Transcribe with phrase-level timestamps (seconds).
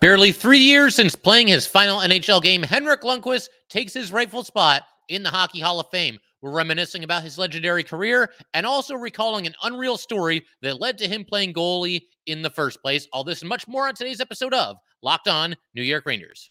[0.00, 4.84] Barely three years since playing his final NHL game, Henrik Lundqvist takes his rightful spot
[5.10, 6.18] in the Hockey Hall of Fame.
[6.40, 11.06] We're reminiscing about his legendary career and also recalling an unreal story that led to
[11.06, 13.06] him playing goalie in the first place.
[13.12, 16.50] All this and much more on today's episode of Locked On New York Rangers.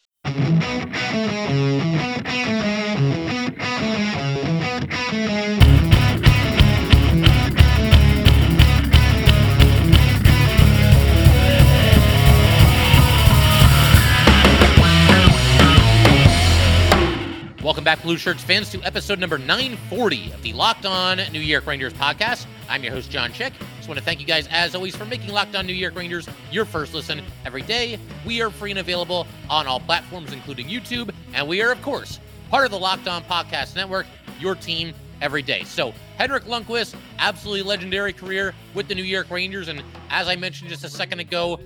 [17.80, 21.66] Welcome back, Blue Shirts fans, to episode number 940 of the Locked On New York
[21.66, 22.46] Rangers podcast.
[22.68, 23.54] I'm your host, John Chick.
[23.78, 26.28] Just want to thank you guys, as always, for making Locked On New York Rangers
[26.52, 27.98] your first listen every day.
[28.26, 31.10] We are free and available on all platforms, including YouTube.
[31.34, 34.08] And we are, of course, part of the Locked On Podcast Network,
[34.42, 35.64] your team every day.
[35.64, 39.70] So, Henrik Lundqvist, absolutely legendary career with the New York Rangers.
[39.70, 41.62] And as I mentioned just a second ago,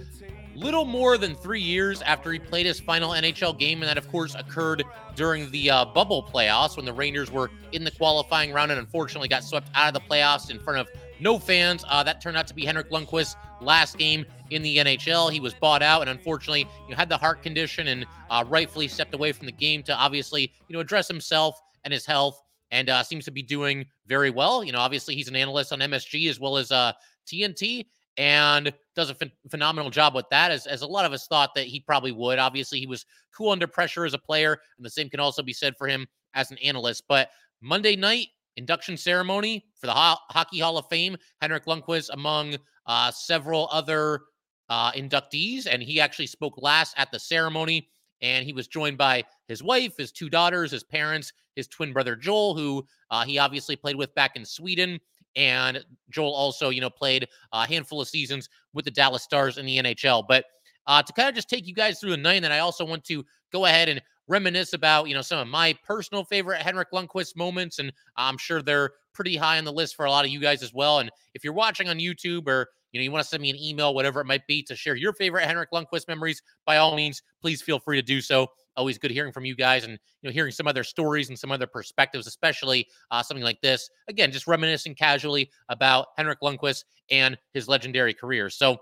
[0.55, 3.81] little more than three years after he played his final NHL game.
[3.81, 4.83] And that, of course, occurred
[5.15, 9.27] during the uh, bubble playoffs when the Rangers were in the qualifying round and unfortunately
[9.27, 10.87] got swept out of the playoffs in front of
[11.19, 11.83] no fans.
[11.87, 15.31] Uh, that turned out to be Henrik Lundqvist's last game in the NHL.
[15.31, 18.87] He was bought out and unfortunately you know, had the heart condition and uh, rightfully
[18.87, 22.89] stepped away from the game to obviously you know address himself and his health and
[22.89, 24.63] uh, seems to be doing very well.
[24.63, 26.91] You know, obviously he's an analyst on MSG as well as uh,
[27.27, 27.85] TNT
[28.17, 31.53] and does a ph- phenomenal job with that, as, as a lot of us thought
[31.55, 32.39] that he probably would.
[32.39, 35.53] Obviously, he was cool under pressure as a player, and the same can also be
[35.53, 37.03] said for him as an analyst.
[37.07, 37.29] But
[37.61, 43.11] Monday night induction ceremony for the Ho- Hockey Hall of Fame, Henrik Lundqvist among uh,
[43.11, 44.21] several other
[44.69, 47.89] uh, inductees, and he actually spoke last at the ceremony.
[48.21, 52.15] And he was joined by his wife, his two daughters, his parents, his twin brother
[52.15, 54.97] Joel, who uh, he obviously played with back in Sweden.
[55.35, 59.65] And Joel also, you know, played a handful of seasons with the Dallas Stars in
[59.65, 60.23] the NHL.
[60.27, 60.45] But
[60.87, 62.85] uh, to kind of just take you guys through the night, and then I also
[62.85, 66.91] want to go ahead and reminisce about, you know, some of my personal favorite Henrik
[66.93, 67.79] Lundqvist moments.
[67.79, 70.63] And I'm sure they're pretty high on the list for a lot of you guys
[70.63, 70.99] as well.
[70.99, 73.59] And if you're watching on YouTube or you know, you want to send me an
[73.59, 77.23] email, whatever it might be, to share your favorite Henrik Lundqvist memories, by all means,
[77.41, 78.47] please feel free to do so.
[78.75, 81.51] Always good hearing from you guys and you know hearing some other stories and some
[81.51, 83.89] other perspectives, especially uh, something like this.
[84.07, 88.49] Again, just reminiscing casually about Henrik Lundqvist and his legendary career.
[88.49, 88.77] So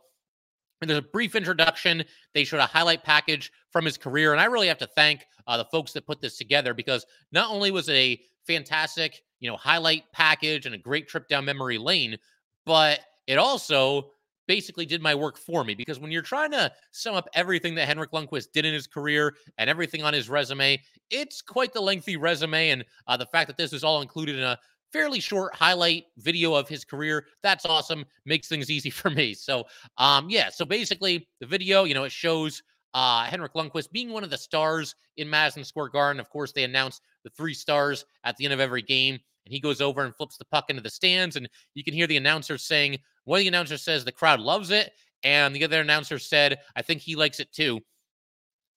[0.82, 2.04] And there's a brief introduction.
[2.34, 5.58] They showed a highlight package from his career, and I really have to thank uh,
[5.58, 9.58] the folks that put this together because not only was it a fantastic, you know,
[9.58, 12.18] highlight package and a great trip down memory lane,
[12.66, 14.12] but it also
[14.52, 17.88] basically did my work for me because when you're trying to sum up everything that
[17.88, 20.78] Henrik Lundqvist did in his career and everything on his resume,
[21.10, 22.72] it's quite the lengthy resume.
[22.72, 24.60] And uh, the fact that this is all included in a
[24.92, 28.04] fairly short highlight video of his career, that's awesome.
[28.26, 29.34] Makes things easy for me.
[29.34, 29.64] So,
[29.98, 30.50] um, yeah.
[30.50, 32.62] So basically, the video, you know, it shows
[32.94, 36.20] uh, Henrik Lundqvist being one of the stars in Madison Square Garden.
[36.20, 39.60] Of course, they announced the three stars at the end of every game and he
[39.60, 42.58] goes over and flips the puck into the stands and you can hear the announcer
[42.58, 44.92] saying one of the announcers says the crowd loves it
[45.24, 47.80] and the other announcer said i think he likes it too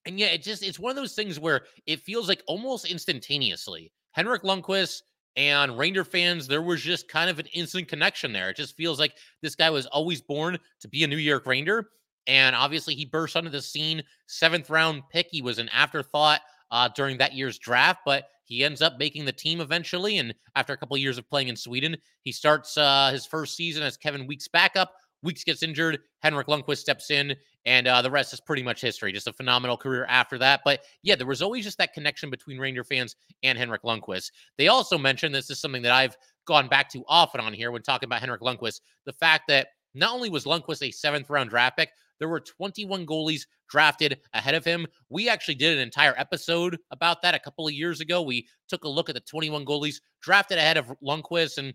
[0.07, 3.93] and yeah it just it's one of those things where it feels like almost instantaneously
[4.13, 5.03] henrik lundqvist
[5.37, 8.51] and Ranger fans, there was just kind of an instant connection there.
[8.51, 11.89] It just feels like this guy was always born to be a New York Ranger.
[12.27, 15.27] And obviously, he burst onto the scene, seventh round pick.
[15.31, 16.41] He was an afterthought
[16.75, 20.19] uh, during that year's draft, but he ends up making the team eventually.
[20.19, 23.57] And after a couple of years of playing in Sweden, he starts uh, his first
[23.57, 24.93] season as Kevin Weekes' backup.
[25.23, 26.01] Weeks gets injured.
[26.21, 27.35] Henrik Lundqvist steps in,
[27.65, 29.13] and uh, the rest is pretty much history.
[29.13, 30.61] Just a phenomenal career after that.
[30.65, 34.33] But yeah, there was always just that connection between Ranger fans and Henrik Lundqvist.
[34.59, 37.83] They also mentioned this is something that I've gone back to often on here when
[37.83, 41.79] talking about Henrik Lundqvist the fact that not only was Lundqvist a seventh round draft
[41.79, 44.87] pick, there were 21 goalies drafted ahead of him.
[45.09, 48.23] We actually did an entire episode about that a couple of years ago.
[48.23, 51.75] We took a look at the 21 goalies drafted ahead of Lundqvist and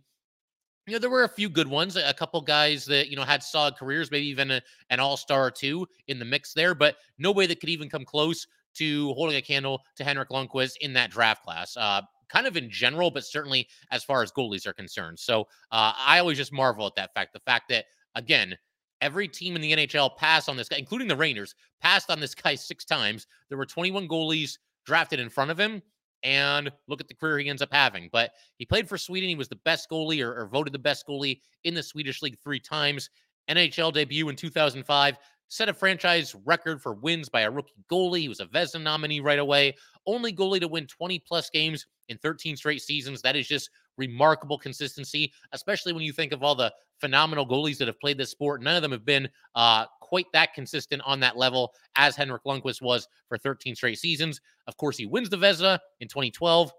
[0.88, 3.44] you know, there were a few good ones, a couple guys that, you know, had
[3.44, 6.96] solid careers, maybe even a, an all star or two in the mix there, but
[7.20, 11.12] nobody that could even come close to holding a candle to Henrik Lundqvist in that
[11.12, 11.78] draft class.
[11.78, 15.20] Uh, kind of in general, but certainly as far as goalies are concerned.
[15.20, 15.42] So
[15.72, 17.34] uh, I always just marvel at that fact.
[17.34, 18.58] The fact that, again,
[19.02, 22.36] Every team in the NHL passed on this guy, including the Rangers, passed on this
[22.36, 23.28] guy six times.
[23.48, 25.82] There were 21 goalies drafted in front of him.
[26.24, 28.10] And look at the career he ends up having.
[28.12, 29.30] But he played for Sweden.
[29.30, 32.38] He was the best goalie or, or voted the best goalie in the Swedish league
[32.44, 33.10] three times.
[33.50, 35.18] NHL debut in 2005
[35.50, 38.20] set a franchise record for wins by a rookie goalie.
[38.20, 39.76] He was a Vezina nominee right away.
[40.06, 43.22] Only goalie to win 20 plus games in 13 straight seasons.
[43.22, 43.70] That is just
[44.00, 48.32] remarkable consistency, especially when you think of all the phenomenal goalies that have played this
[48.32, 48.64] sport.
[48.64, 52.82] None of them have been uh, quite that consistent on that level as Henrik Lundqvist
[52.82, 54.42] was for 13 straight seasons.
[54.68, 56.72] Of course, he wins the Vezina in 2012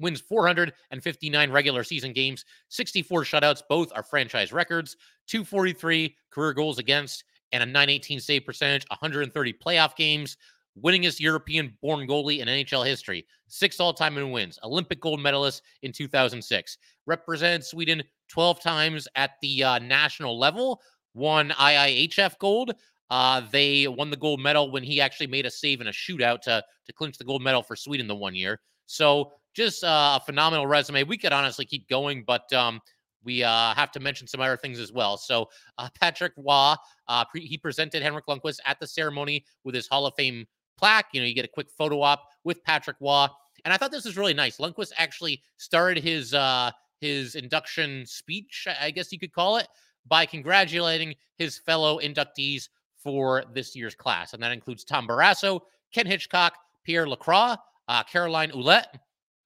[0.00, 3.62] wins 459 regular season games, 64 shutouts.
[3.68, 4.96] Both are franchise records,
[5.26, 10.36] 243 career goals against, and a 918 save percentage, 130 playoff games,
[10.78, 15.62] winningest European born goalie in NHL history, six all time in wins, Olympic gold medalist
[15.82, 20.80] in 2006, represented Sweden 12 times at the uh, national level,
[21.14, 22.72] won IIHF gold.
[23.10, 26.40] Uh, they won the gold medal when he actually made a save in a shootout
[26.42, 28.60] to, to clinch the gold medal for Sweden the one year.
[28.86, 31.02] So just uh, a phenomenal resume.
[31.02, 32.80] We could honestly keep going, but um,
[33.24, 35.16] we uh, have to mention some other things as well.
[35.16, 36.74] So uh, Patrick Roy,
[37.08, 40.46] uh, pre- he presented Henrik Lundqvist at the ceremony with his Hall of Fame
[40.80, 41.06] plaque.
[41.12, 43.26] You know, you get a quick photo op with Patrick Roy.
[43.64, 44.56] and I thought this was really nice.
[44.56, 49.68] Lundqvist actually started his uh, his induction speech, I guess you could call it,
[50.06, 52.68] by congratulating his fellow inductees
[53.02, 55.60] for this year's class, and that includes Tom Barrasso,
[55.94, 56.54] Ken Hitchcock,
[56.84, 57.54] Pierre Lacroix,
[57.88, 58.84] uh, Caroline Ouellet,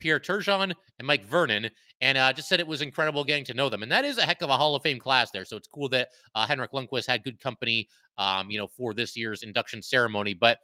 [0.00, 1.70] Pierre Turgeon, and Mike Vernon,
[2.00, 3.82] and uh, just said it was incredible getting to know them.
[3.82, 5.44] And that is a heck of a Hall of Fame class there.
[5.44, 7.88] So it's cool that uh, Henrik Lundqvist had good company,
[8.18, 10.34] um, you know, for this year's induction ceremony.
[10.34, 10.58] But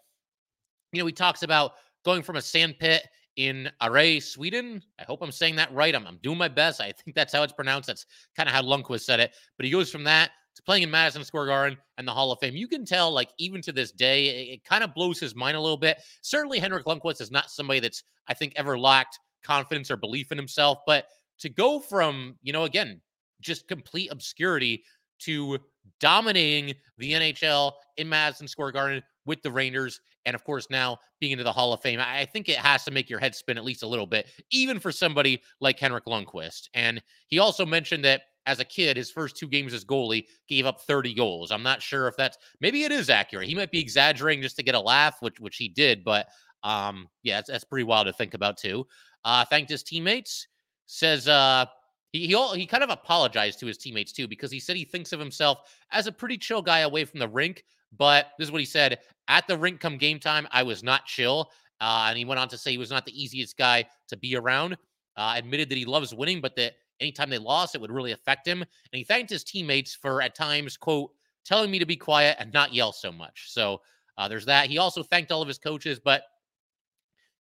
[0.92, 1.72] you know, he talks about
[2.04, 3.06] going from a sandpit
[3.36, 4.82] in Åre, Sweden.
[4.98, 5.94] I hope I'm saying that right.
[5.94, 6.80] I'm, I'm doing my best.
[6.80, 7.86] I think that's how it's pronounced.
[7.86, 8.06] That's
[8.36, 9.32] kind of how Lundqvist said it.
[9.56, 12.40] But he goes from that to playing in Madison Square Garden and the Hall of
[12.40, 12.56] Fame.
[12.56, 15.56] You can tell, like, even to this day, it, it kind of blows his mind
[15.56, 15.98] a little bit.
[16.22, 20.38] Certainly, Henrik Lundqvist is not somebody that's, I think, ever lacked confidence or belief in
[20.38, 20.78] himself.
[20.86, 21.06] But
[21.38, 23.00] to go from, you know, again,
[23.40, 24.84] just complete obscurity
[25.20, 25.58] to
[25.98, 31.32] dominating the NHL in Madison Square Garden with the Rangers, and of course now being
[31.32, 33.64] into the Hall of Fame, I think it has to make your head spin at
[33.64, 36.68] least a little bit, even for somebody like Henrik Lundqvist.
[36.74, 40.66] And he also mentioned that as a kid, his first two games as goalie gave
[40.66, 41.52] up 30 goals.
[41.52, 43.48] I'm not sure if that's maybe it is accurate.
[43.48, 46.26] He might be exaggerating just to get a laugh, which which he did, but
[46.62, 48.86] um, yeah, that's, that's pretty wild to think about too.
[49.24, 50.48] Uh, thanked his teammates.
[50.86, 51.66] Says uh,
[52.12, 55.12] he he he kind of apologized to his teammates too because he said he thinks
[55.12, 55.60] of himself
[55.92, 57.64] as a pretty chill guy away from the rink.
[57.96, 58.98] But this is what he said:
[59.28, 61.50] at the rink come game time, I was not chill.
[61.80, 64.36] Uh, and he went on to say he was not the easiest guy to be
[64.36, 64.76] around.
[65.16, 68.46] Uh, admitted that he loves winning, but that anytime they lost, it would really affect
[68.46, 68.60] him.
[68.60, 71.10] And he thanked his teammates for at times, quote,
[71.44, 73.50] telling me to be quiet and not yell so much.
[73.50, 73.80] So
[74.18, 74.68] uh, there's that.
[74.68, 76.24] He also thanked all of his coaches, but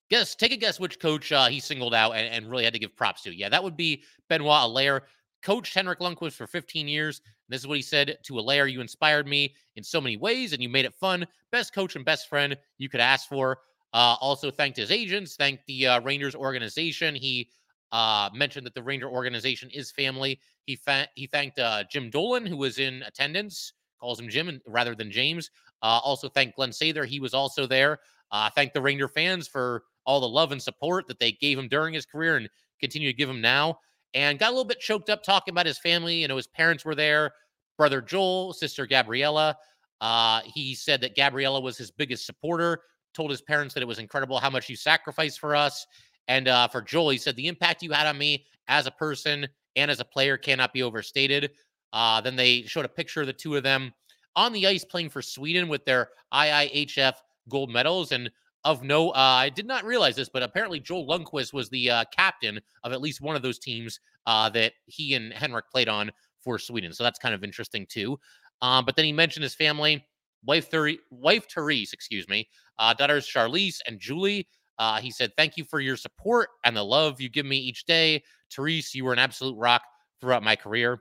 [0.09, 2.79] guess take a guess which coach uh, he singled out and, and, really had to
[2.79, 3.35] give props to.
[3.35, 5.01] Yeah, that would be Benoit Allaire.
[5.41, 7.21] Coached Henrik Lundqvist for 15 years.
[7.25, 10.53] And this is what he said to Allaire: "You inspired me in so many ways,
[10.53, 11.25] and you made it fun.
[11.51, 13.59] Best coach and best friend you could ask for."
[13.93, 17.15] Uh, also thanked his agents, thanked the uh, Rangers organization.
[17.15, 17.49] He
[17.91, 20.39] uh, mentioned that the Ranger organization is family.
[20.65, 24.93] He fa- he thanked uh, Jim Dolan, who was in attendance, calls him Jim rather
[24.93, 25.49] than James.
[25.81, 27.05] Uh, also thanked Glenn Sather.
[27.05, 27.99] He was also there.
[28.31, 31.67] Uh, thank the Ranger fans for all the love and support that they gave him
[31.67, 32.49] during his career and
[32.79, 33.79] continue to give him now.
[34.13, 36.15] And got a little bit choked up talking about his family.
[36.15, 37.31] You know, his parents were there,
[37.77, 39.55] brother Joel, sister Gabriella.
[40.01, 42.81] Uh, he said that Gabriella was his biggest supporter,
[43.13, 45.85] told his parents that it was incredible how much you sacrificed for us.
[46.27, 49.47] And uh, for Joel, he said, the impact you had on me as a person
[49.75, 51.51] and as a player cannot be overstated.
[51.91, 53.91] Uh, then they showed a picture of the two of them
[54.35, 57.13] on the ice playing for Sweden with their IIHF
[57.49, 58.11] gold medals.
[58.11, 58.29] And
[58.65, 62.03] of no, uh, I did not realize this, but apparently Joel Lundqvist was the uh,
[62.15, 66.11] captain of at least one of those teams uh, that he and Henrik played on
[66.41, 66.93] for Sweden.
[66.93, 68.19] So that's kind of interesting too.
[68.61, 70.05] Um, but then he mentioned his family,
[70.45, 72.47] wife, Ther- wife Therese, excuse me,
[72.77, 74.47] uh, daughters Charlize and Julie.
[74.77, 77.85] Uh, he said, Thank you for your support and the love you give me each
[77.85, 78.23] day.
[78.53, 79.83] Therese, you were an absolute rock
[80.19, 80.99] throughout my career.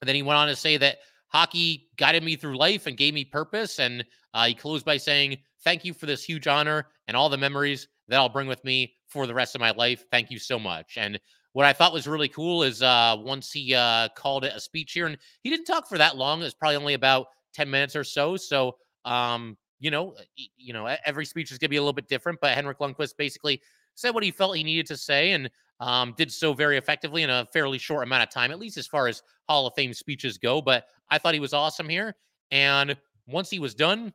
[0.00, 3.14] And then he went on to say that hockey guided me through life and gave
[3.14, 3.78] me purpose.
[3.78, 4.04] And
[4.34, 7.88] uh, he closed by saying, Thank you for this huge honor and all the memories
[8.08, 10.04] that I'll bring with me for the rest of my life.
[10.10, 10.94] Thank you so much.
[10.96, 11.20] And
[11.52, 14.92] what I thought was really cool is uh, once he uh, called it a speech
[14.92, 16.40] here, and he didn't talk for that long.
[16.40, 18.36] It was probably only about 10 minutes or so.
[18.36, 20.22] So, um, you know, uh,
[20.56, 22.38] you know, every speech is going to be a little bit different.
[22.40, 23.60] But Henrik Lundqvist basically
[23.94, 25.50] said what he felt he needed to say and
[25.80, 28.86] um, did so very effectively in a fairly short amount of time, at least as
[28.86, 30.62] far as Hall of Fame speeches go.
[30.62, 32.14] But I thought he was awesome here.
[32.50, 34.12] And once he was done,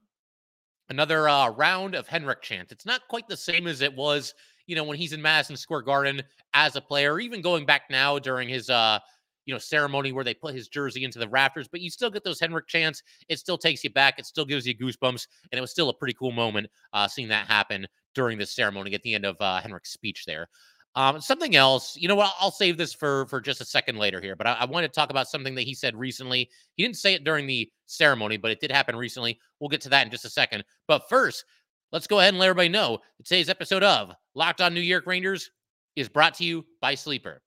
[0.89, 2.71] another uh, round of Henrik chant.
[2.71, 4.33] It's not quite the same as it was,
[4.65, 6.21] you know, when he's in Madison Square Garden
[6.53, 8.99] as a player, even going back now during his uh,
[9.47, 12.23] you know, ceremony where they put his jersey into the rafters, but you still get
[12.23, 13.01] those Henrik chants.
[13.29, 14.19] It still takes you back.
[14.19, 15.25] It still gives you goosebumps.
[15.51, 18.93] And it was still a pretty cool moment uh, seeing that happen during this ceremony
[18.93, 20.49] at the end of uh, Henrik's speech there.
[20.97, 22.33] Um, something else, you know what?
[22.39, 24.89] I'll save this for for just a second later here, but I, I want to
[24.89, 26.49] talk about something that he said recently.
[26.73, 29.39] He didn't say it during the ceremony, but it did happen recently.
[29.59, 30.63] We'll get to that in just a second.
[30.87, 31.45] But first,
[31.91, 35.05] let's go ahead and let everybody know that today's episode of Locked On New York
[35.05, 35.51] Rangers
[35.95, 37.43] is brought to you by Sleeper.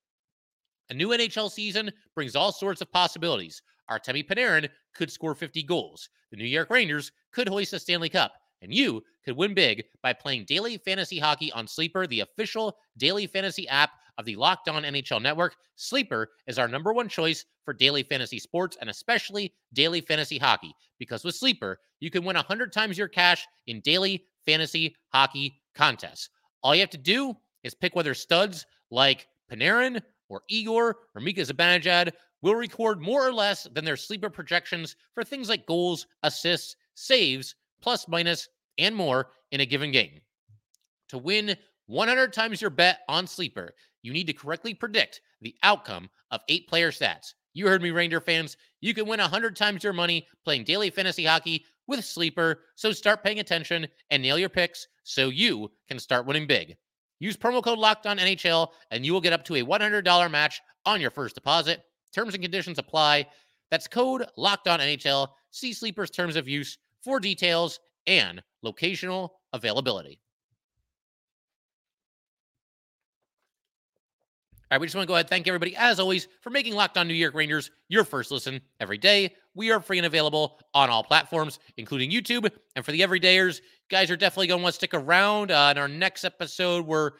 [0.90, 3.62] A new NHL season brings all sorts of possibilities.
[3.90, 6.09] Artemi Panarin could score 50 goals.
[6.30, 10.12] The New York Rangers could hoist a Stanley Cup and you could win big by
[10.12, 14.83] playing daily fantasy hockey on Sleeper, the official daily fantasy app of the Locked On
[14.83, 15.57] NHL Network.
[15.76, 20.75] Sleeper is our number one choice for daily fantasy sports and especially daily fantasy hockey
[20.99, 26.29] because with Sleeper, you can win 100 times your cash in daily fantasy hockey contests.
[26.62, 31.40] All you have to do is pick whether studs like Panarin or Igor or Mika
[31.43, 32.12] Zibanejad
[32.43, 37.55] will record more or less than their sleeper projections for things like goals, assists, saves,
[37.81, 40.21] plus minus, and more in a given game.
[41.11, 41.57] To win
[41.87, 46.69] 100 times your bet on Sleeper, you need to correctly predict the outcome of eight
[46.69, 47.35] player stats.
[47.53, 48.57] You heard me, Ranger fans.
[48.81, 52.61] You can win 100 times your money playing daily fantasy hockey with Sleeper.
[52.77, 56.77] So start paying attention and nail your picks so you can start winning big.
[57.19, 60.61] Use promo code Locked On NHL and you will get up to a $100 match
[60.87, 61.83] on your first deposit.
[62.15, 63.27] Terms and conditions apply.
[63.71, 65.29] That's code Locked On NHL.
[65.51, 70.21] See Sleeper's terms of use for details and locational availability.
[74.71, 76.75] All right, we just want to go ahead and thank everybody, as always, for making
[76.75, 79.35] Locked On New York Rangers your first listen every day.
[79.57, 82.49] We are free and available on all platforms, including YouTube.
[82.76, 85.50] And for the everydayers, guys are definitely going to want to stick around.
[85.50, 87.11] Uh, in our next episode, we're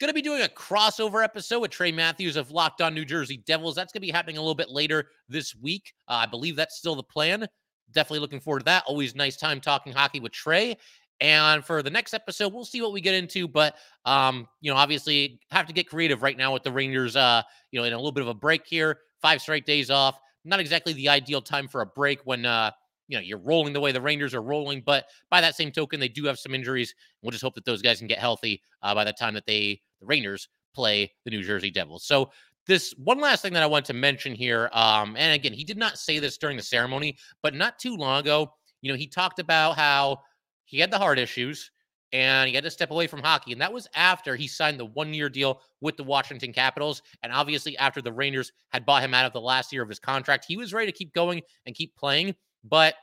[0.00, 3.36] going to be doing a crossover episode with Trey Matthews of Locked On New Jersey
[3.36, 3.74] Devils.
[3.74, 5.92] That's going to be happening a little bit later this week.
[6.08, 7.46] Uh, I believe that's still the plan
[7.92, 8.84] definitely looking forward to that.
[8.86, 10.76] Always nice time talking hockey with Trey.
[11.20, 13.46] And for the next episode, we'll see what we get into.
[13.46, 17.42] But um, you know, obviously have to get creative right now with the Rangers, uh,
[17.70, 18.98] you know, in a little bit of a break here.
[19.22, 20.18] Five straight days off.
[20.44, 22.72] Not exactly the ideal time for a break when uh,
[23.08, 24.82] you know, you're rolling the way the Rangers are rolling.
[24.84, 26.94] But by that same token, they do have some injuries.
[27.22, 29.80] We'll just hope that those guys can get healthy uh, by the time that they
[30.00, 32.04] the Rangers play the New Jersey Devils.
[32.04, 32.30] So
[32.66, 35.76] this one last thing that I want to mention here, um, and again, he did
[35.76, 39.38] not say this during the ceremony, but not too long ago, you know, he talked
[39.38, 40.20] about how
[40.64, 41.70] he had the heart issues
[42.12, 43.52] and he had to step away from hockey.
[43.52, 47.02] And that was after he signed the one year deal with the Washington Capitals.
[47.22, 49.98] And obviously, after the Rangers had bought him out of the last year of his
[49.98, 52.34] contract, he was ready to keep going and keep playing.
[52.62, 52.94] But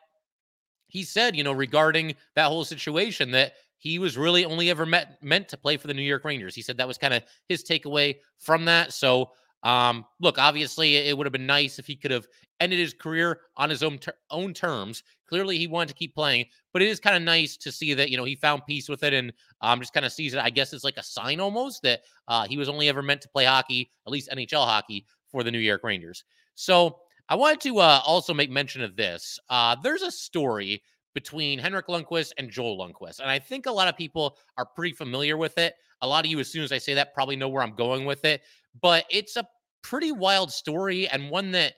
[0.88, 5.22] he said, you know, regarding that whole situation, that he was really only ever met,
[5.22, 6.56] meant to play for the New York Rangers.
[6.56, 8.94] He said that was kind of his takeaway from that.
[8.94, 9.32] So,
[9.64, 12.28] um, look, obviously, it would have been nice if he could have
[12.60, 15.04] ended his career on his own ter- own terms.
[15.28, 18.10] Clearly, he wanted to keep playing, but it is kind of nice to see that
[18.10, 20.40] you know he found peace with it and um, just kind of sees it.
[20.40, 23.30] I guess it's like a sign almost that uh, he was only ever meant to
[23.30, 26.24] play hockey, at least NHL hockey, for the New York Rangers.
[26.56, 26.98] So
[27.30, 29.40] I wanted to uh, also make mention of this.
[29.50, 33.88] Uh, there's a story between Henrik Lundqvist and Joel Lundqvist, and I think a lot
[33.88, 35.74] of people are pretty familiar with it.
[36.02, 38.06] A lot of you, as soon as I say that, probably know where I'm going
[38.06, 38.42] with it
[38.80, 39.48] but it's a
[39.82, 41.74] pretty wild story and one that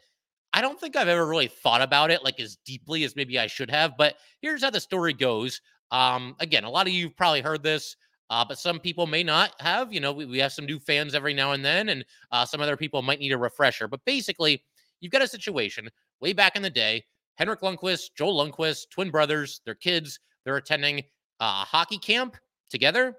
[0.53, 3.47] I don't think I've ever really thought about it like as deeply as maybe I
[3.47, 3.97] should have.
[3.97, 5.61] But here's how the story goes.
[5.89, 7.95] Um, again, a lot of you probably heard this,
[8.29, 9.91] uh, but some people may not have.
[9.91, 12.61] You know, we, we have some new fans every now and then, and uh, some
[12.61, 13.87] other people might need a refresher.
[13.87, 14.63] But basically,
[14.99, 15.89] you've got a situation
[16.21, 17.03] way back in the day.
[17.35, 21.01] Henrik Lundqvist, Joel Lundqvist, twin brothers, their kids, they're attending
[21.39, 22.37] a hockey camp
[22.69, 23.15] together.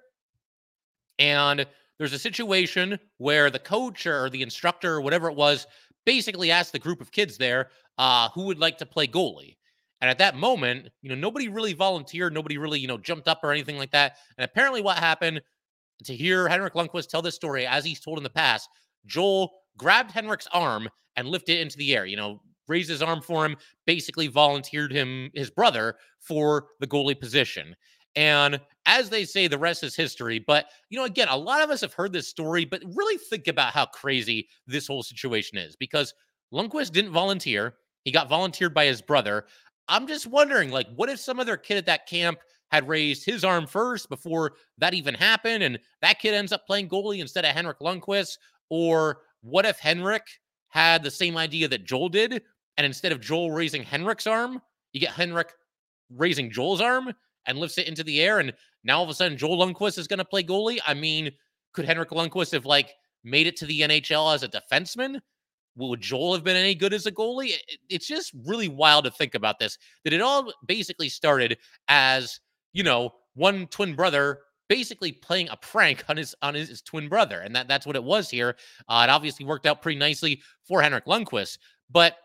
[1.18, 1.66] And
[1.98, 5.66] there's a situation where the coach or the instructor or whatever it was
[6.04, 9.56] basically asked the group of kids there uh, who would like to play goalie.
[10.00, 13.40] And at that moment, you know, nobody really volunteered, nobody really, you know, jumped up
[13.42, 14.16] or anything like that.
[14.36, 15.40] And apparently, what happened
[16.02, 18.68] to hear Henrik Lundqvist tell this story as he's told in the past,
[19.06, 22.04] Joel grabbed Henrik's arm and lifted it into the air.
[22.04, 23.56] You know, raised his arm for him,
[23.86, 27.74] basically volunteered him, his brother, for the goalie position.
[28.16, 30.38] And as they say, the rest is history.
[30.38, 33.48] But, you know, again, a lot of us have heard this story, but really think
[33.48, 36.14] about how crazy this whole situation is because
[36.52, 37.74] Lundqvist didn't volunteer.
[38.04, 39.46] He got volunteered by his brother.
[39.88, 42.38] I'm just wondering, like, what if some other kid at that camp
[42.70, 46.88] had raised his arm first before that even happened and that kid ends up playing
[46.88, 48.38] goalie instead of Henrik Lundqvist?
[48.70, 50.26] Or what if Henrik
[50.68, 52.42] had the same idea that Joel did?
[52.76, 54.60] And instead of Joel raising Henrik's arm,
[54.92, 55.52] you get Henrik
[56.10, 57.12] raising Joel's arm
[57.46, 58.38] and lifts it into the air.
[58.38, 58.52] And
[58.84, 60.78] now all of a sudden, Joel Lundqvist is going to play goalie.
[60.86, 61.32] I mean,
[61.72, 65.20] could Henrik Lundqvist have like made it to the NHL as a defenseman?
[65.76, 67.54] Would Joel have been any good as a goalie?
[67.88, 69.76] It's just really wild to think about this.
[70.04, 72.38] That it all basically started as
[72.72, 77.08] you know one twin brother basically playing a prank on his on his, his twin
[77.08, 78.56] brother, and that that's what it was here.
[78.88, 81.58] Uh, it obviously worked out pretty nicely for Henrik Lundqvist,
[81.90, 82.16] but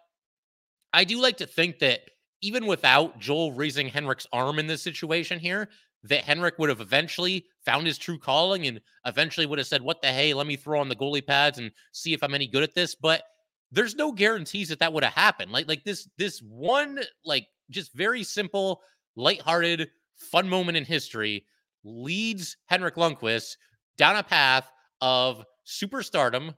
[0.93, 2.01] I do like to think that
[2.41, 5.69] even without Joel raising Henrik's arm in this situation here,
[6.03, 10.01] that Henrik would have eventually found his true calling and eventually would have said, What
[10.01, 12.63] the hey, let me throw on the goalie pads and see if I'm any good
[12.63, 12.95] at this.
[12.95, 13.23] But
[13.71, 15.51] there's no guarantees that that would have happened.
[15.51, 18.81] Like, like this, this one, like just very simple,
[19.15, 21.45] lighthearted, fun moment in history
[21.83, 23.57] leads Henrik Lundqvist
[23.97, 26.49] down a path of superstardom,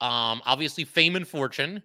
[0.00, 1.82] um, obviously fame and fortune,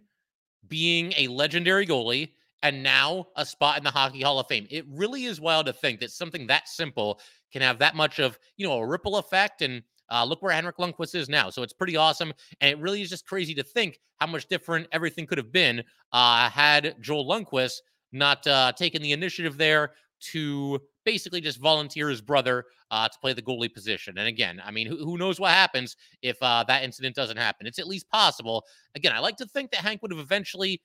[0.68, 2.32] being a legendary goalie,
[2.64, 4.66] and now a spot in the Hockey Hall of Fame.
[4.72, 7.20] It really is wild to think that something that simple
[7.52, 9.62] can have that much of, you know, a ripple effect.
[9.62, 11.50] And uh, look where Henrik Lundqvist is now.
[11.50, 12.34] So it's pretty awesome.
[12.62, 15.84] And it really is just crazy to think how much different everything could have been
[16.14, 17.82] uh, had Joel Lundqvist
[18.14, 19.92] not uh, taken the initiative there
[20.32, 24.18] to basically just volunteer his brother uh, to play the goalie position.
[24.18, 27.68] And again, I mean, who, who knows what happens if uh, that incident doesn't happen?
[27.68, 28.64] It's at least possible.
[28.96, 30.82] Again, I like to think that Hank would have eventually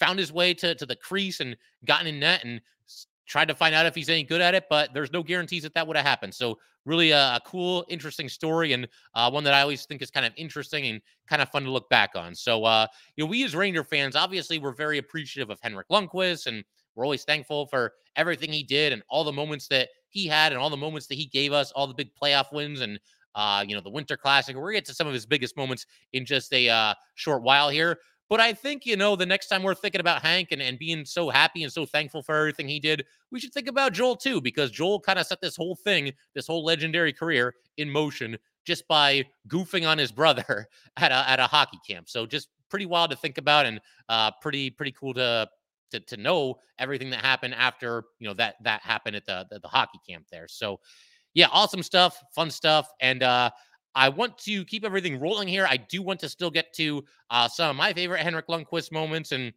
[0.00, 2.60] found his way to, to the crease and gotten in net and
[3.26, 5.72] tried to find out if he's any good at it, but there's no guarantees that
[5.74, 6.34] that would have happened.
[6.34, 10.10] So really a, a cool, interesting story and uh, one that I always think is
[10.10, 12.34] kind of interesting and kind of fun to look back on.
[12.34, 16.46] So, uh, you know, we as Ranger fans, obviously we're very appreciative of Henrik Lundqvist
[16.46, 16.64] and
[16.96, 20.60] we're always thankful for everything he did and all the moments that he had and
[20.60, 22.98] all the moments that he gave us, all the big playoff wins and
[23.36, 24.56] uh, you know, the Winter Classic.
[24.56, 27.68] We're gonna get to some of his biggest moments in just a uh, short while
[27.68, 27.98] here.
[28.30, 31.04] But I think, you know, the next time we're thinking about Hank and, and being
[31.04, 34.40] so happy and so thankful for everything he did, we should think about Joel too,
[34.40, 38.86] because Joel kind of set this whole thing, this whole legendary career in motion just
[38.86, 42.08] by goofing on his brother at a, at a hockey camp.
[42.08, 45.48] So just pretty wild to think about and uh, pretty, pretty cool to,
[45.90, 49.58] to, to know everything that happened after, you know, that, that happened at the, the,
[49.58, 50.46] the hockey camp there.
[50.46, 50.78] So
[51.34, 52.88] yeah, awesome stuff, fun stuff.
[53.00, 53.50] And, uh,
[53.94, 55.66] I want to keep everything rolling here.
[55.68, 59.32] I do want to still get to uh, some of my favorite Henrik Lundqvist moments.
[59.32, 59.52] And,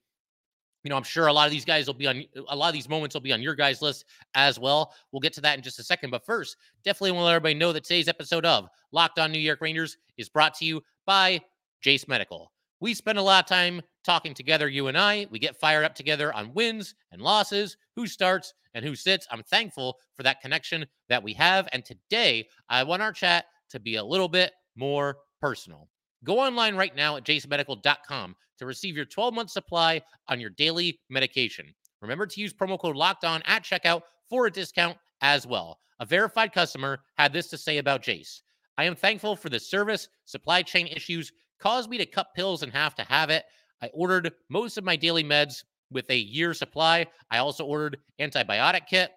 [0.83, 2.73] you know, I'm sure a lot of these guys will be on a lot of
[2.73, 4.93] these moments will be on your guys' list as well.
[5.11, 6.09] We'll get to that in just a second.
[6.09, 9.39] But first, definitely want to let everybody know that today's episode of Locked On New
[9.39, 11.39] York Rangers is brought to you by
[11.81, 12.51] Jase Medical.
[12.79, 15.25] We spend a lot of time talking together, you and I.
[15.31, 19.25] We get fired up together on wins and losses, who starts and who sits.
[19.31, 21.69] I'm thankful for that connection that we have.
[21.71, 25.89] And today, I want our chat to be a little bit more personal.
[26.23, 30.99] Go online right now at jasemedical.com to receive your 12 month supply on your daily
[31.09, 31.73] medication.
[32.01, 35.79] Remember to use promo code locked on at checkout for a discount as well.
[35.99, 38.41] A verified customer had this to say about Jase.
[38.77, 40.07] I am thankful for the service.
[40.25, 43.43] Supply chain issues caused me to cut pills in half to have it.
[43.81, 47.05] I ordered most of my daily meds with a year supply.
[47.31, 49.11] I also ordered antibiotic kit.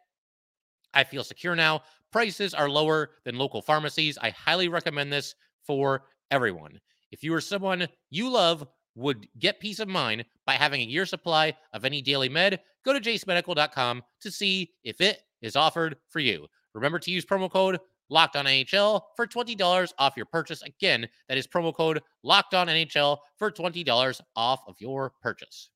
[0.95, 1.83] I feel secure now.
[2.17, 4.17] Prices are lower than local pharmacies.
[4.17, 5.35] I highly recommend this
[5.67, 6.81] for everyone.
[7.13, 11.05] If you or someone you love would get peace of mind by having a year
[11.05, 16.21] supply of any daily med, go to jasemedical.com to see if it is offered for
[16.21, 16.47] you.
[16.75, 20.63] Remember to use promo code Locked on NHL for $20 off your purchase.
[20.63, 25.69] Again, that is promo code Locked on NHL for $20 off of your purchase.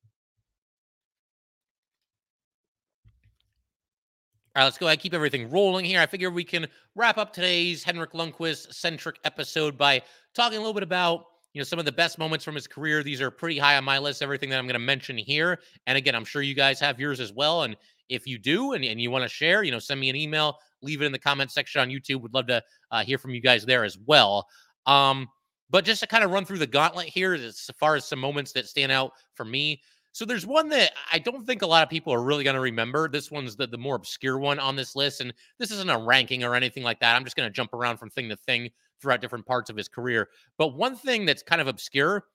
[4.53, 6.01] All right, let's go ahead keep everything rolling here.
[6.01, 10.01] I figure we can wrap up today's Henrik Lundqvist centric episode by
[10.35, 13.01] talking a little bit about you know some of the best moments from his career.
[13.01, 14.21] These are pretty high on my list.
[14.21, 17.21] Everything that I'm going to mention here, and again, I'm sure you guys have yours
[17.21, 17.63] as well.
[17.63, 17.77] And
[18.09, 20.57] if you do, and, and you want to share, you know, send me an email,
[20.81, 22.19] leave it in the comment section on YouTube.
[22.19, 22.61] Would love to
[22.91, 24.45] uh, hear from you guys there as well.
[24.85, 25.29] Um,
[25.69, 28.51] but just to kind of run through the gauntlet here, as far as some moments
[28.51, 29.81] that stand out for me.
[30.13, 32.61] So there's one that I don't think a lot of people are really going to
[32.61, 33.07] remember.
[33.07, 35.21] This one's the, the more obscure one on this list.
[35.21, 37.15] And this isn't a ranking or anything like that.
[37.15, 38.69] I'm just going to jump around from thing to thing
[39.01, 40.27] throughout different parts of his career.
[40.57, 42.25] But one thing that's kind of obscure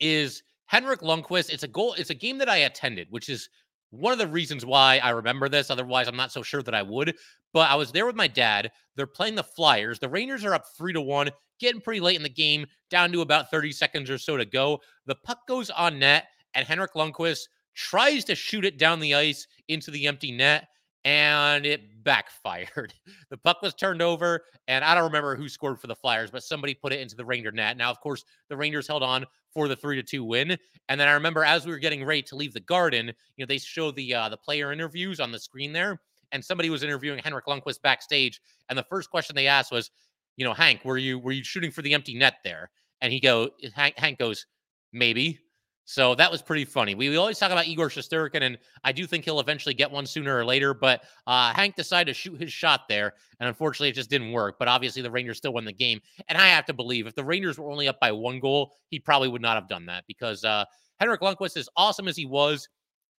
[0.00, 1.50] is Henrik Lundqvist.
[1.50, 3.48] It's a goal, it's a game that I attended, which is
[3.90, 5.70] one of the reasons why I remember this.
[5.70, 7.16] Otherwise, I'm not so sure that I would.
[7.54, 8.70] But I was there with my dad.
[8.96, 9.98] They're playing the Flyers.
[9.98, 13.22] The Rangers are up three to one, getting pretty late in the game, down to
[13.22, 14.80] about 30 seconds or so to go.
[15.06, 19.46] The puck goes on net and Henrik Lundqvist tries to shoot it down the ice
[19.68, 20.66] into the empty net
[21.04, 22.92] and it backfired.
[23.30, 26.44] The puck was turned over, and I don't remember who scored for the Flyers, but
[26.44, 27.76] somebody put it into the Ranger net.
[27.76, 30.56] Now, of course, the Rangers held on for the three to two win.
[30.88, 33.46] And then I remember as we were getting ready to leave the Garden, you know,
[33.46, 37.18] they show the uh, the player interviews on the screen there, and somebody was interviewing
[37.18, 39.90] Henrik Lundqvist backstage, and the first question they asked was,
[40.36, 42.70] you know, Hank, were you were you shooting for the empty net there?
[43.00, 44.46] And he go, Hank, Hank goes,
[44.92, 45.40] maybe.
[45.88, 46.96] So that was pretty funny.
[46.96, 50.04] We, we always talk about Igor Shesterkin, and I do think he'll eventually get one
[50.04, 50.74] sooner or later.
[50.74, 54.56] But uh, Hank decided to shoot his shot there, and unfortunately, it just didn't work.
[54.58, 56.00] But obviously, the Rangers still won the game.
[56.28, 58.98] And I have to believe if the Rangers were only up by one goal, he
[58.98, 60.64] probably would not have done that because uh,
[60.98, 62.68] Henrik Lundqvist, as awesome as he was,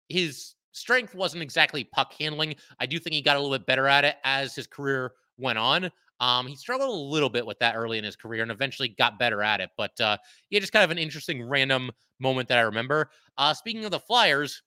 [0.10, 2.54] his strength wasn't exactly puck handling.
[2.82, 5.58] I do think he got a little bit better at it as his career went
[5.58, 5.90] on.
[6.20, 9.20] Um, he struggled a little bit with that early in his career and eventually got
[9.20, 9.70] better at it.
[9.78, 10.18] But uh,
[10.50, 13.10] yeah, just kind of an interesting random moment that I remember.
[13.38, 14.62] Uh, speaking of the Flyers,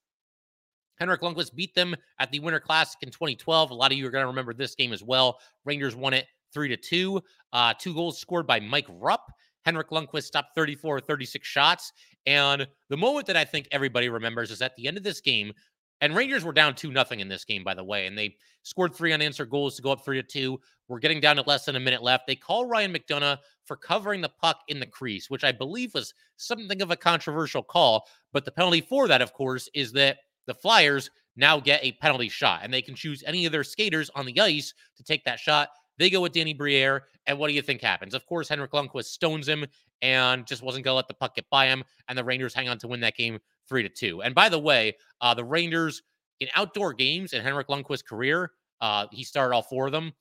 [0.97, 3.71] Henrik Lundqvist beat them at the Winter Classic in 2012.
[3.71, 5.39] A lot of you are going to remember this game as well.
[5.65, 7.21] Rangers won it three to two.
[7.53, 9.31] Uh, two goals scored by Mike Rupp.
[9.65, 11.91] Henrik Lundqvist stopped 34 or 36 shots.
[12.25, 15.53] And the moment that I think everybody remembers is at the end of this game,
[16.01, 18.93] and Rangers were down 2 nothing in this game, by the way, and they scored
[18.93, 20.59] three unanswered goals to go up 3 to 2.
[20.87, 22.27] We're getting down to less than a minute left.
[22.27, 26.13] They call Ryan McDonagh for covering the puck in the crease, which I believe was
[26.35, 28.07] something of a controversial call.
[28.33, 32.29] But the penalty for that, of course, is that the Flyers now get a penalty
[32.29, 35.39] shot and they can choose any of their skaters on the ice to take that
[35.39, 35.69] shot.
[35.97, 37.03] They go with Danny Briere.
[37.27, 38.13] And what do you think happens?
[38.13, 39.65] Of course, Henrik Lundqvist stones him
[40.01, 41.83] and just wasn't going to let the puck get by him.
[42.07, 43.39] And the Rangers hang on to win that game
[43.71, 44.21] three to two.
[44.21, 46.03] And by the way, uh, the Rangers
[46.41, 50.11] in outdoor games in Henrik Lundqvist's career, uh, he started all four of them.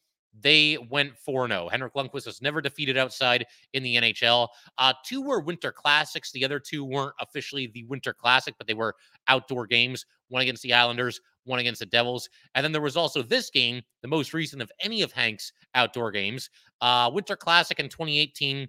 [0.40, 1.68] They went 4 0.
[1.68, 4.46] Henrik Lundqvist was never defeated outside in the NHL.
[4.78, 6.30] Uh, two were winter classics.
[6.30, 8.94] The other two weren't officially the winter classic, but they were
[9.26, 12.28] outdoor games one against the Islanders, one against the Devils.
[12.54, 16.12] And then there was also this game, the most recent of any of Hank's outdoor
[16.12, 16.48] games,
[16.80, 18.68] uh, Winter Classic in 2018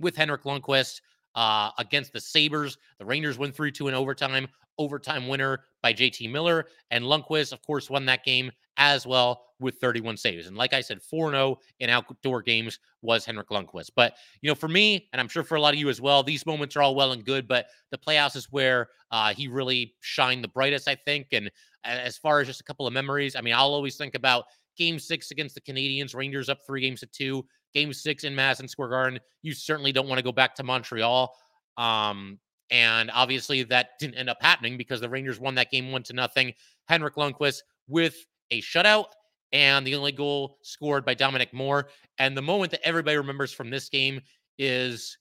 [0.00, 1.00] with Henrik Lundqvist
[1.34, 2.78] uh, against the Sabres.
[2.98, 4.48] The Rangers win 3 2 in overtime.
[4.76, 6.66] Overtime winner by JT Miller.
[6.90, 10.46] And Lundqvist, of course, won that game as well with 31 saves.
[10.46, 13.90] And like I said, 4 0 in outdoor games was Henrik Lundqvist.
[13.94, 16.22] But, you know, for me, and I'm sure for a lot of you as well,
[16.22, 19.94] these moments are all well and good, but the playoffs is where uh, he really
[20.00, 21.28] shined the brightest, I think.
[21.32, 21.50] And
[21.84, 24.98] as far as just a couple of memories, I mean, I'll always think about game
[24.98, 28.90] six against the Canadiens, Rangers up three games to two, game six in Madison Square
[28.90, 29.20] Garden.
[29.42, 31.34] You certainly don't want to go back to Montreal.
[31.76, 32.38] Um,
[32.70, 36.12] and obviously that didn't end up happening because the Rangers won that game one to
[36.12, 36.52] nothing.
[36.88, 38.16] Henrik Lundqvist with
[38.50, 39.06] a shutout
[39.52, 41.88] and the only goal scored by Dominic Moore.
[42.18, 44.20] And the moment that everybody remembers from this game
[44.58, 45.16] is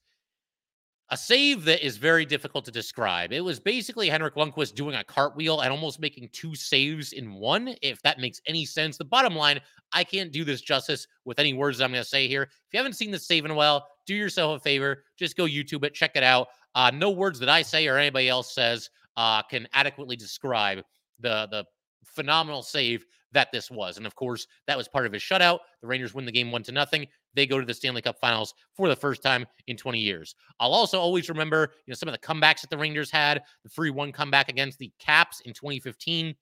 [1.09, 3.33] a save that is very difficult to describe.
[3.33, 7.75] It was basically Henrik Lundqvist doing a cartwheel and almost making two saves in one,
[7.81, 8.97] if that makes any sense.
[8.97, 9.59] The bottom line,
[9.91, 12.43] I can't do this justice with any words I'm going to say here.
[12.43, 15.03] If you haven't seen this save in a while, do yourself a favor.
[15.17, 16.47] Just go YouTube it, check it out.
[16.73, 20.83] Uh, no words that I say or anybody else says uh, can adequately describe
[21.19, 21.65] the the
[22.03, 23.97] phenomenal save that this was.
[23.97, 25.59] And of course, that was part of his shutout.
[25.81, 27.07] The Rangers win the game one to nothing.
[27.33, 30.35] They go to the Stanley Cup Finals for the first time in 20 years.
[30.59, 33.43] I'll also always remember, you know, some of the comebacks that the Rangers had.
[33.63, 36.35] The free one comeback against the Caps in 2015.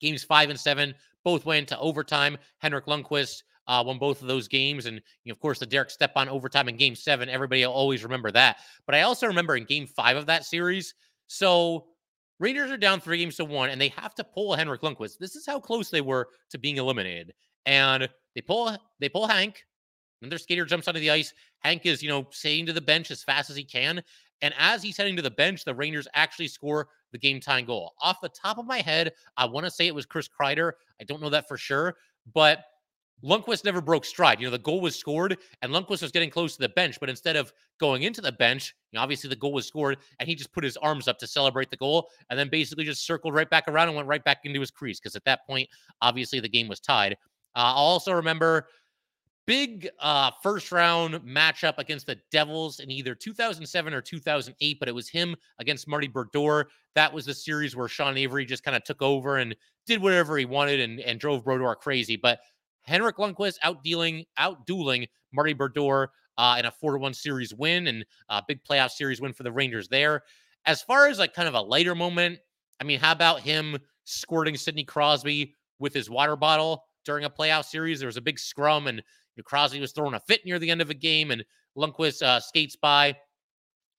[0.00, 2.36] Games five and seven both went to overtime.
[2.58, 5.90] Henrik Lundqvist uh, won both of those games, and you know, of course the Derek
[5.90, 7.28] Stepan overtime in Game Seven.
[7.28, 8.56] Everybody will always remember that.
[8.86, 10.94] But I also remember in Game Five of that series.
[11.28, 11.86] So
[12.42, 15.18] Rangers are down three games to one, and they have to pull Henrik Lundqvist.
[15.18, 17.32] This is how close they were to being eliminated.
[17.66, 19.62] And they pull they pull Hank,
[20.22, 21.32] and their skater jumps onto the ice.
[21.60, 24.02] Hank is, you know, saying to the bench as fast as he can.
[24.40, 27.92] And as he's heading to the bench, the Rangers actually score the game time goal.
[28.02, 30.72] Off the top of my head, I want to say it was Chris Kreider.
[31.00, 31.94] I don't know that for sure,
[32.34, 32.64] but
[33.24, 34.40] Lundqvist never broke stride.
[34.40, 37.08] You know, the goal was scored and Lundqvist was getting close to the bench, but
[37.08, 40.34] instead of going into the bench, you know, obviously the goal was scored and he
[40.34, 43.50] just put his arms up to celebrate the goal and then basically just circled right
[43.50, 45.68] back around and went right back into his crease because at that point,
[46.00, 47.12] obviously the game was tied.
[47.54, 48.66] Uh, I also remember
[49.46, 54.94] big uh, first round matchup against the Devils in either 2007 or 2008, but it
[54.94, 56.68] was him against Marty Brodeur.
[56.94, 59.56] That was the series where Sean Avery just kind of took over and
[59.86, 62.16] did whatever he wanted and, and drove Brodeur crazy.
[62.16, 62.40] But
[62.82, 68.42] Henrik Lundqvist outdealing, outdueling Marty Brodeur uh, in a 4 1 series win and a
[68.46, 70.22] big playoff series win for the Rangers there.
[70.66, 72.38] As far as like kind of a lighter moment,
[72.80, 77.64] I mean, how about him squirting Sidney Crosby with his water bottle during a playoff
[77.64, 77.98] series?
[77.98, 79.02] There was a big scrum and
[79.44, 81.44] Crosby was throwing a fit near the end of a game and
[81.76, 83.16] Lundqvist uh, skates by,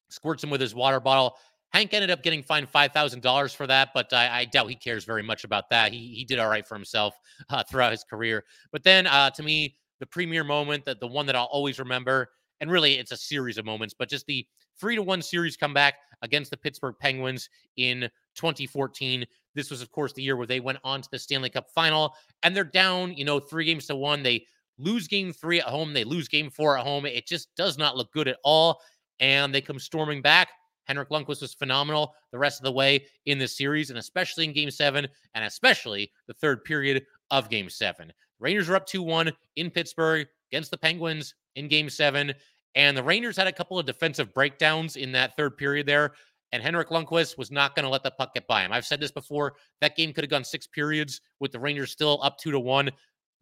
[0.10, 1.36] squirts him with his water bottle.
[1.74, 4.76] Hank ended up getting fined five thousand dollars for that, but I, I, doubt he
[4.76, 5.92] cares very much about that.
[5.92, 7.16] He he did all right for himself
[7.50, 8.44] uh, throughout his career.
[8.72, 12.30] But then, uh, to me, the premier moment, that the one that I'll always remember,
[12.62, 14.46] and really it's a series of moments, but just the
[14.80, 18.02] three to one series comeback against the Pittsburgh Penguins in
[18.36, 19.26] 2014.
[19.56, 22.16] This was, of course, the year where they went on to the Stanley Cup Final,
[22.44, 24.22] and they're down, you know, three games to one.
[24.24, 24.46] They
[24.78, 25.94] lose game three at home.
[25.94, 27.06] They lose game four at home.
[27.06, 28.80] It just does not look good at all.
[29.20, 30.50] And they come storming back
[30.86, 34.54] Henrik Lundqvist was phenomenal the rest of the way in this series, and especially in
[34.54, 38.12] game seven, and especially the third period of game seven.
[38.40, 42.34] Rangers were up 2 1 in Pittsburgh against the Penguins in game seven.
[42.76, 46.14] And the Rangers had a couple of defensive breakdowns in that third period there.
[46.52, 48.72] And Henrik Lundqvist was not going to let the puck get by him.
[48.72, 49.54] I've said this before.
[49.82, 52.92] That game could have gone six periods with the Rangers still up two to one.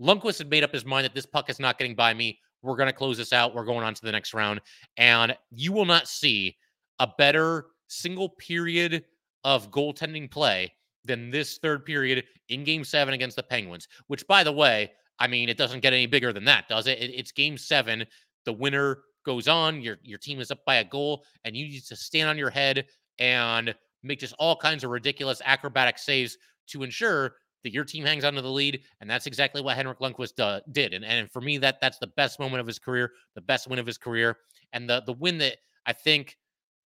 [0.01, 2.39] Lundqvist had made up his mind that this puck is not getting by me.
[2.61, 3.53] We're going to close this out.
[3.53, 4.61] We're going on to the next round.
[4.97, 6.55] And you will not see
[7.01, 9.03] a better single period
[9.43, 10.71] of goaltending play
[11.03, 15.27] than this third period in game seven against the Penguins, which, by the way, I
[15.27, 16.99] mean, it doesn't get any bigger than that, does it?
[16.99, 18.05] it it's game seven.
[18.45, 19.81] The winner goes on.
[19.81, 22.51] Your your team is up by a goal, and you need to stand on your
[22.51, 22.85] head
[23.17, 26.37] and make just all kinds of ridiculous acrobatic saves
[26.67, 27.33] to ensure
[27.63, 28.81] that your team hangs on to the lead.
[28.99, 30.93] And that's exactly what Henrik Lundqvist uh, did.
[30.93, 33.79] And, and for me, that that's the best moment of his career, the best win
[33.79, 34.37] of his career,
[34.73, 36.37] and the the win that I think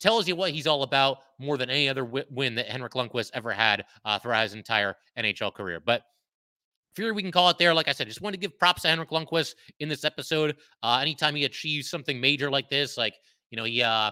[0.01, 3.53] tells you what he's all about more than any other win that Henrik Lundqvist ever
[3.53, 5.81] had uh, throughout his entire NHL career.
[5.85, 6.03] But
[6.95, 7.75] Fury, we can call it there.
[7.75, 10.57] Like I said, just want to give props to Henrik Lundqvist in this episode.
[10.83, 13.15] Uh, anytime he achieves something major like this, like
[13.51, 14.11] you know, he uh,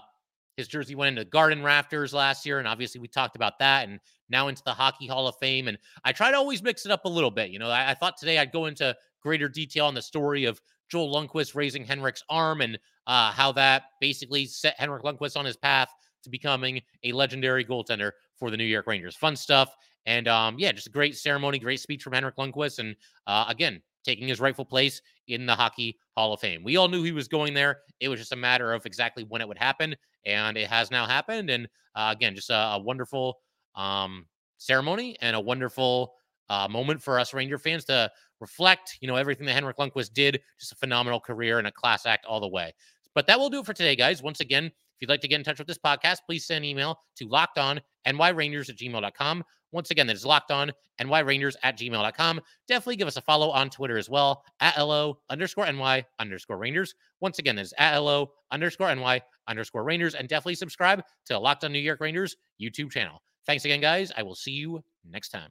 [0.56, 3.98] his jersey went into Garden Rafters last year, and obviously we talked about that, and
[4.28, 5.68] now into the Hockey Hall of Fame.
[5.68, 7.50] And I try to always mix it up a little bit.
[7.50, 10.60] You know, I, I thought today I'd go into greater detail on the story of
[10.90, 15.56] Joel Lundqvist raising Henrik's arm and uh, how that basically set Henrik Lundqvist on his
[15.56, 15.88] path
[16.22, 19.14] to becoming a legendary goaltender for the New York Rangers.
[19.14, 19.74] Fun stuff.
[20.06, 22.78] And um, yeah, just a great ceremony, great speech from Henrik Lundqvist.
[22.78, 26.62] And uh, again, taking his rightful place in the Hockey Hall of Fame.
[26.62, 27.78] We all knew he was going there.
[28.00, 29.96] It was just a matter of exactly when it would happen.
[30.26, 31.50] And it has now happened.
[31.50, 33.38] And uh, again, just a, a wonderful
[33.74, 34.26] um,
[34.58, 36.14] ceremony and a wonderful
[36.50, 40.40] uh, moment for us Ranger fans to reflect, you know, everything that Henrik Lundqvist did.
[40.60, 42.74] Just a phenomenal career and a class act all the way.
[43.14, 44.22] But that will do it for today, guys.
[44.22, 46.70] Once again, if you'd like to get in touch with this podcast, please send an
[46.70, 49.44] email to lockedonnyrangers at gmail.com.
[49.72, 52.40] Once again, that is locked on nyrangers at gmail.com.
[52.68, 56.94] Definitely give us a follow on Twitter as well at LO underscore NY underscore Rangers.
[57.20, 60.14] Once again, that is at LO underscore NY underscore Rangers.
[60.14, 63.20] And definitely subscribe to Locked on New York Rangers YouTube channel.
[63.46, 64.12] Thanks again, guys.
[64.16, 65.50] I will see you next time.